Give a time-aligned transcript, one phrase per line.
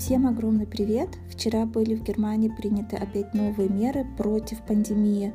[0.00, 1.10] Всем огромный привет!
[1.28, 5.34] Вчера были в Германии приняты опять новые меры против пандемии.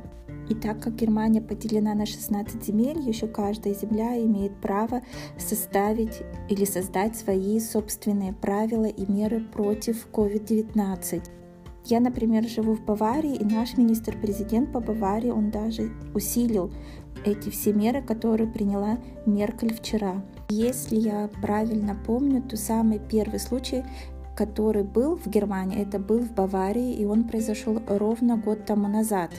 [0.49, 5.03] И так как Германия поделена на 16 земель, еще каждая земля имеет право
[5.37, 11.21] составить или создать свои собственные правила и меры против COVID-19.
[11.85, 16.71] Я, например, живу в Баварии, и наш министр-президент по Баварии, он даже усилил
[17.23, 18.97] эти все меры, которые приняла
[19.27, 20.23] Меркель вчера.
[20.49, 23.83] Если я правильно помню, то самый первый случай,
[24.35, 29.31] который был в Германии, это был в Баварии, и он произошел ровно год тому назад.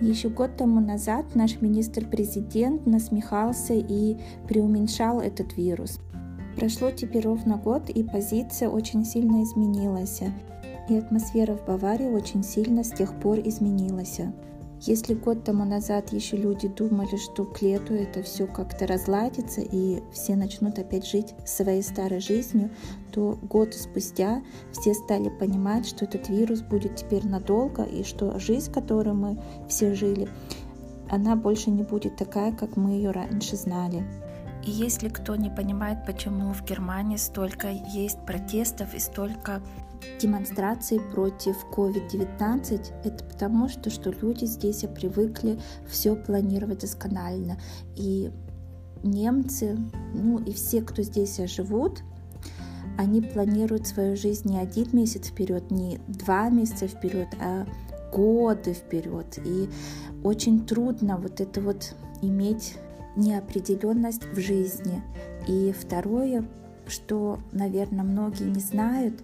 [0.00, 4.16] Еще год тому назад наш министр-президент насмехался и
[4.48, 6.00] преуменьшал этот вирус.
[6.56, 10.20] Прошло теперь ровно год, и позиция очень сильно изменилась.
[10.88, 14.20] И атмосфера в Баварии очень сильно с тех пор изменилась.
[14.82, 20.02] Если год тому назад еще люди думали, что к лету это все как-то разладится и
[20.10, 22.70] все начнут опять жить своей старой жизнью,
[23.12, 28.72] то год спустя все стали понимать, что этот вирус будет теперь надолго и что жизнь,
[28.72, 30.28] которую мы все жили,
[31.10, 34.02] она больше не будет такая, как мы ее раньше знали.
[34.64, 39.60] И если кто не понимает, почему в Германии столько есть протестов и столько
[40.20, 47.58] демонстраций против COVID-19, это потому, что, что люди здесь привыкли все планировать досконально.
[47.96, 48.30] И
[49.02, 49.78] немцы,
[50.14, 52.02] ну и все, кто здесь живут,
[52.98, 57.66] они планируют свою жизнь не один месяц вперед, не два месяца вперед, а
[58.12, 59.38] годы вперед.
[59.44, 59.68] И
[60.22, 62.74] очень трудно вот это вот иметь
[63.16, 65.02] неопределенность в жизни.
[65.48, 66.44] И второе,
[66.86, 69.22] что, наверное, многие не знают,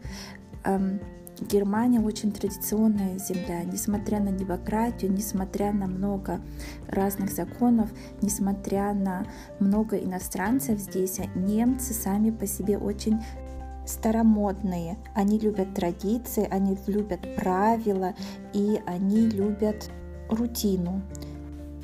[1.41, 6.41] Германия очень традиционная земля, несмотря на демократию, несмотря на много
[6.89, 7.91] разных законов,
[8.23, 9.27] несмотря на
[9.61, 13.19] много иностранцев здесь, немцы сами по себе очень
[13.87, 14.97] старомодные.
[15.15, 18.15] Они любят традиции, они любят правила
[18.55, 19.91] и они любят
[20.31, 21.03] рутину.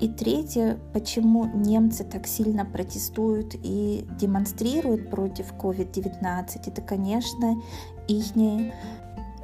[0.03, 7.63] И третье, почему немцы так сильно протестуют и демонстрируют против COVID-19, это, конечно,
[8.09, 8.33] их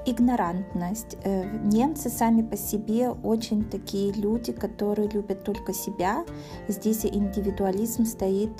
[0.04, 1.16] игнорантность.
[1.22, 6.24] Э, немцы сами по себе очень такие люди, которые любят только себя.
[6.66, 8.50] Здесь индивидуализм стоит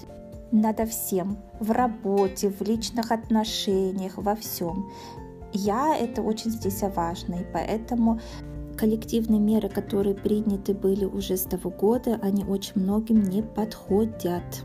[0.53, 4.89] надо всем, в работе, в личных отношениях, во всем.
[5.53, 8.21] Я это очень здесь важно, и поэтому
[8.79, 14.65] коллективные меры, которые приняты были уже с того года, они очень многим не подходят.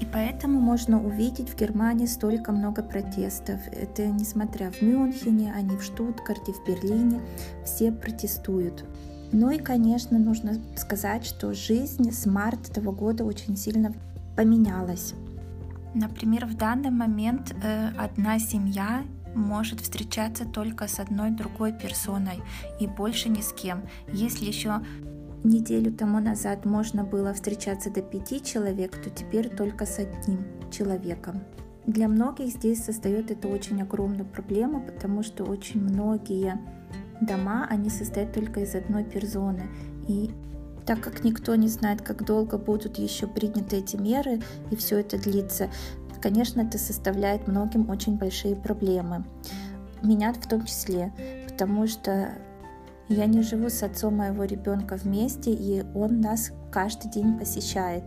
[0.00, 3.60] И поэтому можно увидеть в Германии столько много протестов.
[3.72, 7.20] Это несмотря в Мюнхене, они в Штутгарте, в Берлине,
[7.64, 8.84] все протестуют.
[9.32, 13.92] Ну и, конечно, нужно сказать, что жизнь с марта этого года очень сильно
[14.36, 15.14] поменялась.
[15.94, 19.02] Например, в данный момент э, одна семья
[19.38, 22.42] может встречаться только с одной другой персоной
[22.80, 23.82] и больше ни с кем.
[24.12, 24.80] Если еще
[25.44, 31.42] неделю тому назад можно было встречаться до пяти человек, то теперь только с одним человеком.
[31.86, 36.60] Для многих здесь создает это очень огромную проблему, потому что очень многие
[37.20, 39.68] дома, они состоят только из одной персоны.
[40.06, 40.30] И
[40.84, 45.18] так как никто не знает, как долго будут еще приняты эти меры, и все это
[45.18, 45.70] длится,
[46.20, 49.24] конечно, это составляет многим очень большие проблемы.
[50.02, 51.12] Меня в том числе,
[51.48, 52.32] потому что
[53.08, 58.04] я не живу с отцом моего ребенка вместе, и он нас каждый день посещает.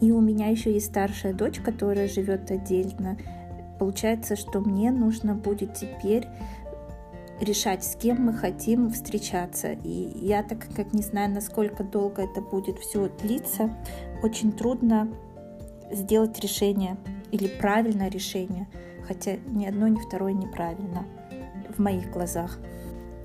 [0.00, 3.16] И у меня еще есть старшая дочь, которая живет отдельно.
[3.78, 6.26] Получается, что мне нужно будет теперь
[7.40, 9.72] решать, с кем мы хотим встречаться.
[9.72, 13.70] И я, так как не знаю, насколько долго это будет все длиться,
[14.22, 15.08] очень трудно
[15.90, 16.96] сделать решение
[17.32, 18.68] или правильное решение,
[19.08, 21.04] хотя ни одно, ни второе неправильно
[21.76, 22.58] в моих глазах.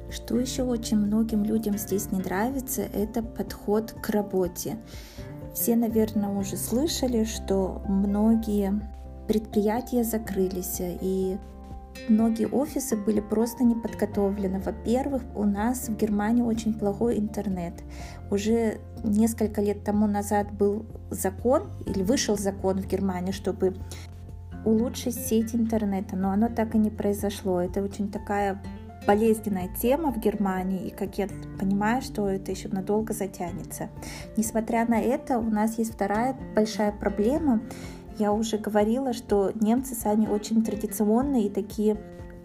[0.10, 4.78] Что еще очень многим людям здесь не нравится, это подход к работе.
[5.54, 8.82] Все, наверное, уже слышали, что многие
[9.28, 11.38] предприятия закрылись, и
[12.10, 14.60] многие офисы были просто не подготовлены.
[14.60, 17.74] Во-первых, у нас в Германии очень плохой интернет.
[18.32, 23.76] Уже несколько лет тому назад был закон, или вышел закон в Германии, чтобы
[24.66, 27.62] улучшить сеть интернета, но оно так и не произошло.
[27.62, 28.62] Это очень такая
[29.06, 33.90] болезненная тема в Германии, и как я понимаю, что это еще надолго затянется.
[34.36, 37.62] Несмотря на это, у нас есть вторая большая проблема.
[38.20, 41.98] Я уже говорила, что немцы сами очень традиционные и такие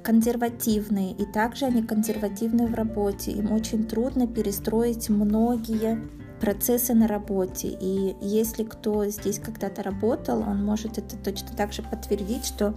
[0.03, 3.31] консервативные, и также они консервативны в работе.
[3.33, 6.03] Им очень трудно перестроить многие
[6.41, 7.69] процессы на работе.
[7.69, 12.75] И если кто здесь когда-то работал, он может это точно так же подтвердить, что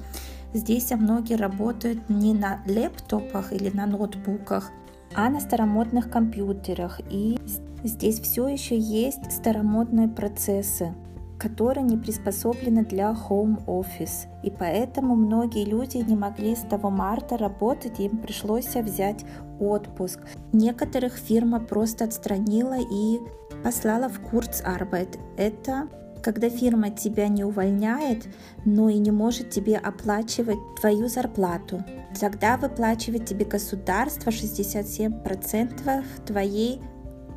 [0.56, 4.72] Здесь многие работают не на лэптопах или на ноутбуках,
[5.14, 7.02] а на старомодных компьютерах.
[7.10, 7.38] И
[7.84, 10.94] здесь все еще есть старомодные процессы
[11.40, 14.28] которые не приспособлены для home office.
[14.44, 19.26] И поэтому многие люди не могли с того марта работать, им пришлось взять
[19.60, 20.20] отпуск.
[20.54, 23.20] Некоторых фирма просто отстранила и
[23.64, 25.20] послала в Kurzarbeit.
[25.38, 25.88] Это
[26.24, 28.26] когда фирма тебя не увольняет,
[28.66, 31.84] но и не может тебе оплачивать твою зарплату.
[32.20, 36.82] Тогда выплачивает тебе государство 67% твоей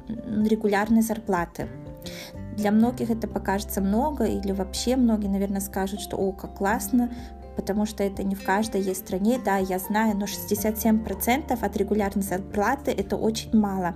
[0.08, 1.68] регулярной зарплаты.
[2.58, 7.08] Для многих это покажется много, или вообще многие, наверное, скажут, что «О, как классно»,
[7.54, 12.24] потому что это не в каждой есть стране, да, я знаю, но 67% от регулярной
[12.24, 13.94] зарплаты это очень мало.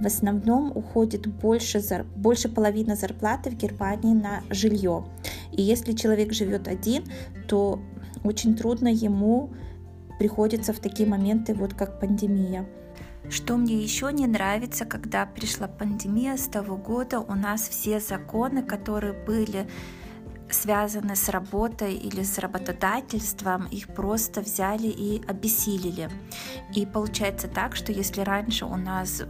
[0.00, 1.82] В основном уходит больше,
[2.16, 5.04] больше половины зарплаты в Германии на жилье.
[5.52, 7.04] И если человек живет один,
[7.46, 7.78] то
[8.24, 9.50] очень трудно ему
[10.18, 12.66] приходится в такие моменты, вот как пандемия.
[13.28, 18.62] Что мне еще не нравится, когда пришла пандемия с того года, у нас все законы,
[18.62, 19.68] которые были
[20.50, 26.08] связаны с работой или с работодательством, их просто взяли и обессилили.
[26.74, 29.22] И получается так, что если раньше у нас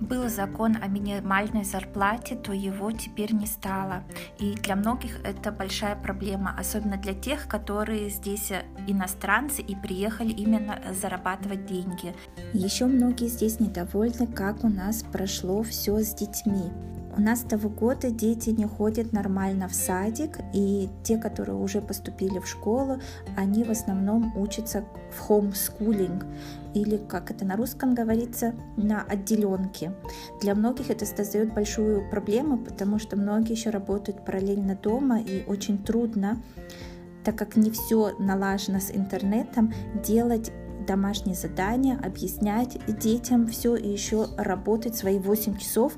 [0.00, 4.04] был закон о минимальной зарплате, то его теперь не стало.
[4.38, 8.52] И для многих это большая проблема, особенно для тех, которые здесь
[8.86, 12.14] иностранцы и приехали именно зарабатывать деньги.
[12.52, 16.70] Еще многие здесь недовольны, как у нас прошло все с детьми.
[17.18, 21.80] У нас с того года дети не ходят нормально в садик, и те, которые уже
[21.80, 23.00] поступили в школу,
[23.36, 26.24] они в основном учатся в хоумскулинг,
[26.74, 29.94] или, как это на русском говорится, на отделенке.
[30.40, 35.78] Для многих это создает большую проблему, потому что многие еще работают параллельно дома, и очень
[35.78, 36.40] трудно
[37.24, 40.50] так как не все налажено с интернетом, делать
[40.88, 45.92] домашние задания, объяснять детям все и еще работать свои 8 часов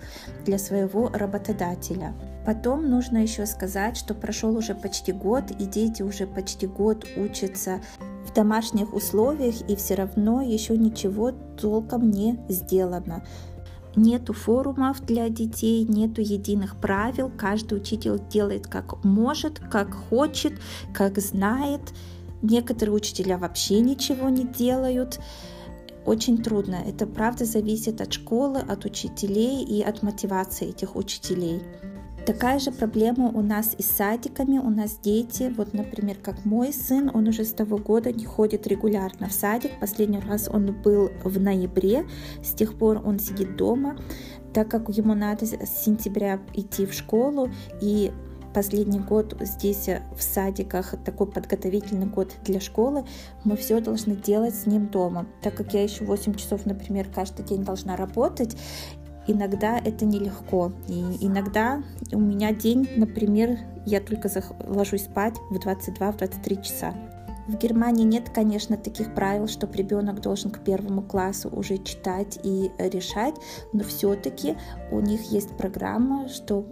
[0.45, 2.13] для своего работодателя.
[2.45, 7.81] Потом нужно еще сказать, что прошел уже почти год, и дети уже почти год учатся
[8.27, 13.23] в домашних условиях, и все равно еще ничего толком не сделано.
[13.97, 20.55] Нету форумов для детей, нету единых правил, каждый учитель делает как может, как хочет,
[20.95, 21.81] как знает.
[22.43, 25.21] Некоторые учителя вообще ничего не делают.
[26.07, 26.77] Очень трудно.
[26.87, 31.63] Это правда зависит от школы, от учителей и от мотивации этих учителей.
[32.27, 34.59] Такая же проблема у нас и с садиками.
[34.59, 38.67] У нас дети, вот, например, как мой сын, он уже с того года не ходит
[38.67, 39.73] регулярно в садик.
[39.81, 42.07] Последний раз он был в ноябре.
[42.43, 43.97] С тех пор он сидит дома,
[44.53, 47.51] так как ему надо с сентября идти в школу.
[47.81, 48.13] И
[48.53, 53.05] последний год здесь э, в садиках, такой подготовительный год для школы,
[53.45, 55.27] мы все должны делать с ним дома.
[55.43, 58.57] Так как я еще 8 часов, например, каждый день должна работать,
[59.27, 60.73] иногда это нелегко.
[60.89, 61.83] И иногда
[62.13, 64.31] у меня день, например, я только
[64.67, 66.95] ложусь спать в 22-23 часа.
[67.49, 72.71] В Германии нет, конечно, таких правил, что ребенок должен к первому классу уже читать и
[72.79, 73.35] решать,
[73.73, 74.57] но все-таки
[74.93, 76.65] у них есть программа, что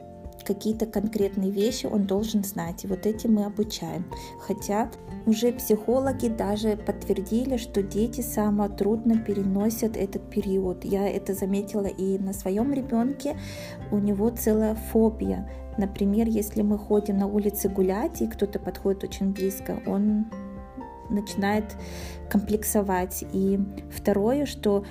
[0.44, 2.85] какие-то конкретные вещи он должен знать.
[2.85, 4.05] И вот этим мы обучаем.
[4.40, 4.90] Хотя
[5.26, 10.84] уже психологи даже подтвердили, что дети самое трудно переносят этот период.
[10.84, 13.36] Я это заметила и на своем ребенке.
[13.91, 15.51] У него целая фобия.
[15.77, 20.27] Например, если мы ходим на улице гулять, и кто-то подходит очень близко, он
[21.08, 21.77] начинает
[22.31, 23.24] комплексовать.
[23.32, 23.60] И
[23.91, 24.84] второе, что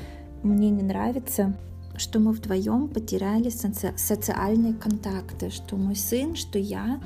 [0.43, 1.53] мне не нравится,
[1.97, 7.01] что мы вдвоем потеряли соци социальные контакты, что мой сын, что я,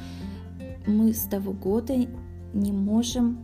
[0.85, 1.93] мы с того года
[2.53, 3.43] не можем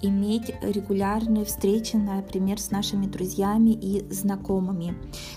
[0.00, 4.94] иметь регулярные встречи, например, с нашими друзьями и знакомыми.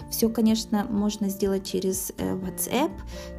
[0.09, 2.91] Все, конечно, можно сделать через э, WhatsApp,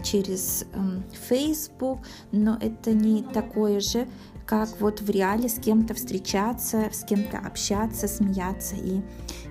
[0.02, 2.00] через эм, Facebook,
[2.32, 4.08] но это не такое же,
[4.46, 8.76] как вот в реале с кем-то встречаться, с кем-то общаться, смеяться.
[8.76, 9.02] И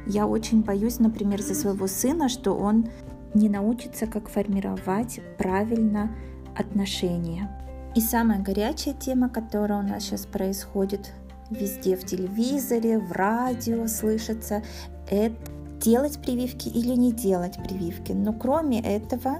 [0.05, 2.89] я очень боюсь, например, за своего сына, что он
[3.33, 6.11] не научится, как формировать правильно
[6.55, 7.49] отношения.
[7.95, 11.11] И самая горячая тема, которая у нас сейчас происходит
[11.49, 14.63] везде в телевизоре, в радио слышится,
[15.09, 15.35] это
[15.81, 18.13] делать прививки или не делать прививки.
[18.13, 19.39] Но кроме этого,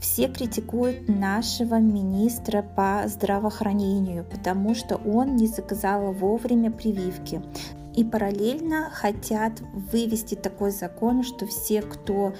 [0.00, 7.42] все критикуют нашего министра по здравоохранению, потому что он не заказал вовремя прививки.
[7.94, 9.52] И параллельно хотят
[9.92, 12.34] вывести такой закон, что все, кто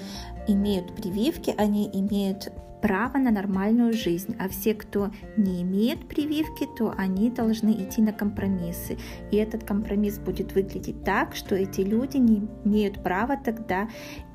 [0.47, 6.93] имеют прививки, они имеют право на нормальную жизнь, а все, кто не имеет прививки, то
[6.97, 8.97] они должны идти на компромиссы.
[9.31, 13.89] И этот компромисс будет выглядеть так, что эти люди не имеют права тогда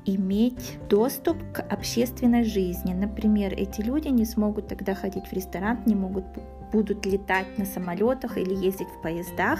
[0.05, 2.93] иметь доступ к общественной жизни.
[2.93, 6.25] Например, эти люди не смогут тогда ходить в ресторан, не могут
[6.73, 9.59] будут летать на самолетах или ездить в поездах,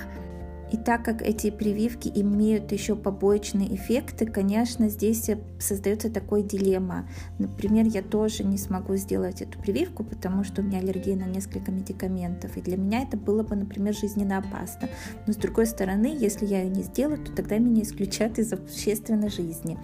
[0.74, 7.08] и так как эти прививки имеют еще побочные эффекты, конечно, здесь создается такой дилемма.
[7.38, 11.72] Например, я тоже не смогу сделать эту прививку, потому что у меня аллергия на несколько
[11.72, 12.58] медикаментов.
[12.58, 14.90] И для меня это было бы, например, жизненно опасно.
[15.28, 19.30] Но с другой стороны, если я ее не сделаю, то тогда меня исключат из общественной
[19.30, 19.78] жизни.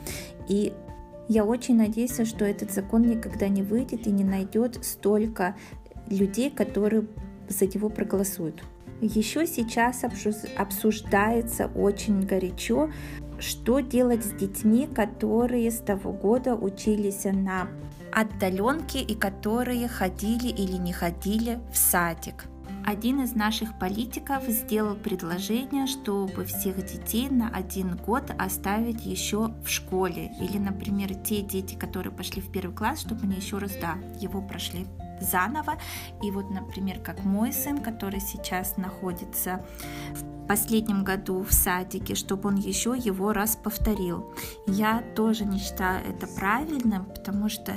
[0.47, 0.73] И
[1.27, 5.55] я очень надеюсь, что этот закон никогда не выйдет и не найдет столько
[6.09, 7.05] людей, которые
[7.47, 8.63] за него проголосуют.
[9.01, 12.89] Еще сейчас обсуждается очень горячо,
[13.39, 17.67] что делать с детьми, которые с того года учились на
[18.11, 22.45] отдаленке и которые ходили или не ходили в садик.
[22.85, 29.69] Один из наших политиков сделал предложение, чтобы всех детей на один год оставить еще в
[29.69, 30.31] школе.
[30.41, 34.41] Или, например, те дети, которые пошли в первый класс, чтобы они еще раз, да, его
[34.41, 34.87] прошли
[35.21, 35.77] заново.
[36.21, 39.65] И вот, например, как мой сын, который сейчас находится
[40.13, 44.33] в последнем году в садике, чтобы он еще его раз повторил.
[44.65, 47.75] Я тоже не считаю это правильным, потому что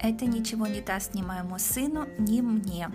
[0.00, 2.88] это ничего не даст ни моему сыну, ни мне.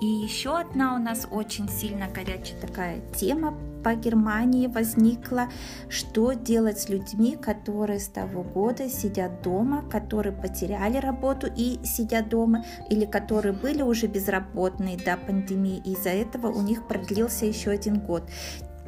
[0.00, 5.50] И еще одна у нас очень сильно горячая такая тема по Германии возникла,
[5.90, 12.30] что делать с людьми, которые с того года сидят дома, которые потеряли работу и сидят
[12.30, 17.70] дома, или которые были уже безработные до пандемии, и из-за этого у них продлился еще
[17.70, 18.24] один год.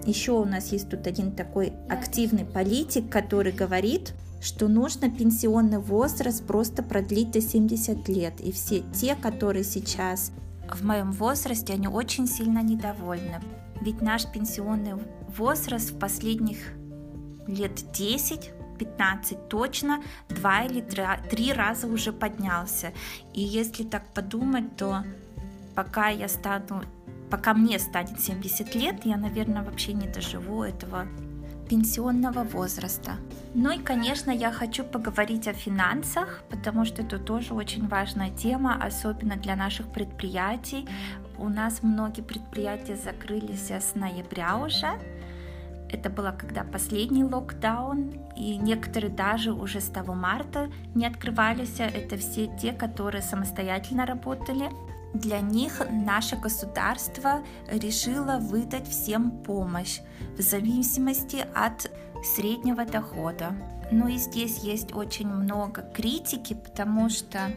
[0.04, 4.14] Еще у нас есть тут один такой активный политик, который говорит,
[4.46, 8.40] что нужно пенсионный возраст просто продлить до 70 лет.
[8.40, 10.30] И все те, которые сейчас
[10.72, 13.40] в моем возрасте, они очень сильно недовольны.
[13.80, 14.94] Ведь наш пенсионный
[15.36, 16.58] возраст в последних
[17.48, 20.84] лет 10 15 точно, два или
[21.30, 22.92] три раза уже поднялся.
[23.32, 25.02] И если так подумать, то
[25.74, 26.82] пока я стану,
[27.30, 31.08] пока мне станет 70 лет, я, наверное, вообще не доживу этого
[31.68, 33.12] пенсионного возраста.
[33.54, 38.78] Ну и, конечно, я хочу поговорить о финансах, потому что это тоже очень важная тема,
[38.82, 40.86] особенно для наших предприятий.
[41.38, 44.88] У нас многие предприятия закрылись с ноября уже.
[45.88, 51.78] Это было когда последний локдаун, и некоторые даже уже с того марта не открывались.
[51.78, 54.68] Это все те, которые самостоятельно работали.
[55.14, 60.00] Для них наше государство решило выдать всем помощь
[60.36, 61.90] в зависимости от
[62.24, 63.54] среднего дохода.
[63.90, 67.52] Ну и здесь есть очень много критики, потому что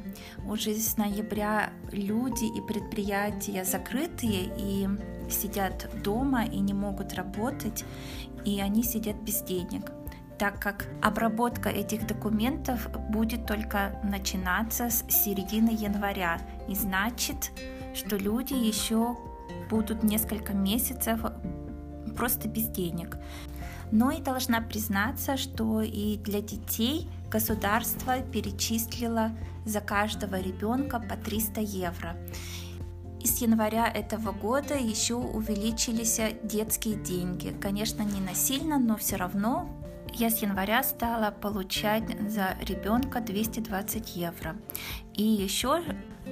[0.47, 4.87] уже с ноября люди и предприятия закрытые и
[5.29, 7.83] сидят дома и не могут работать,
[8.45, 9.91] и они сидят без денег
[10.39, 16.39] так как обработка этих документов будет только начинаться с середины января.
[16.69, 17.51] И значит,
[17.93, 19.17] что люди еще
[19.69, 21.19] будут несколько месяцев
[22.15, 23.17] просто без денег.
[23.91, 29.31] Но и должна признаться, что и для детей государство перечислило
[29.65, 32.15] за каждого ребенка по 300 евро.
[33.19, 37.53] И с января этого года еще увеличились детские деньги.
[37.59, 39.78] Конечно, не насильно, но все равно
[40.13, 44.55] я с января стала получать за ребенка 220 евро.
[45.13, 45.81] И еще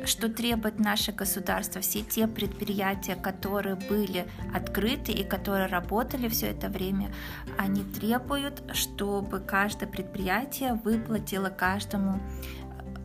[0.06, 6.70] что требует наше государство, все те предприятия, которые были открыты и которые работали все это
[6.70, 7.12] время,
[7.58, 12.20] они требуют, чтобы каждое предприятие выплатило каждому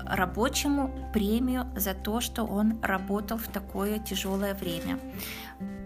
[0.04, 4.98] рабочему премию за то, что он работал в такое тяжелое время.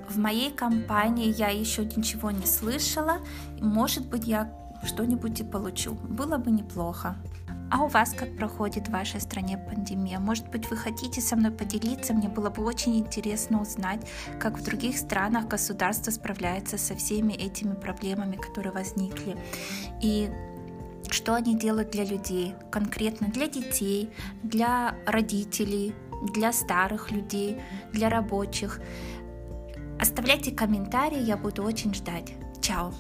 [0.09, 3.19] В моей компании я еще ничего не слышала,
[3.61, 4.51] может быть, я
[4.85, 5.95] что-нибудь и получу.
[5.95, 7.17] Было бы неплохо.
[7.71, 10.21] А у вас как проходит в вашей стране пандемия?
[10.21, 12.15] Может быть, вы хотите со мной поделиться?
[12.15, 14.07] Мне было бы очень интересно узнать,
[14.39, 19.37] как в других странах государство справляется со всеми этими проблемами, которые возникли.
[20.01, 20.31] И
[21.11, 24.11] что они делают для людей, конкретно для детей,
[24.43, 25.95] для родителей,
[26.33, 27.61] для старых людей,
[27.93, 28.81] для рабочих.
[30.01, 32.35] Оставляйте комментарии, я буду очень ждать.
[32.61, 32.93] Чао!